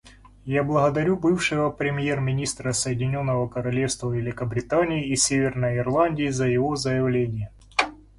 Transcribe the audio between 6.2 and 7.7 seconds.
за его заявление.